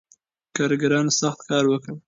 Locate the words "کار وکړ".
1.49-1.91